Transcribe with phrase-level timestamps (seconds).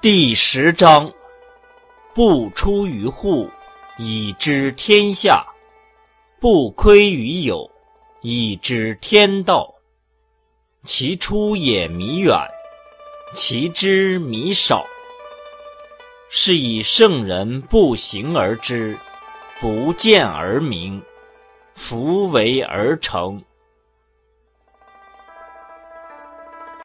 [0.00, 1.12] 第十章
[2.14, 3.50] 不出于户
[3.96, 5.44] 以知天下
[6.38, 7.68] 不窥于友
[8.22, 9.74] 以知天道。
[10.84, 12.32] 其出也弥远
[13.34, 14.86] 其知弥少。
[16.28, 18.96] 是以圣人不行而知
[19.58, 21.02] 不见而明
[21.74, 23.42] 弗为而成。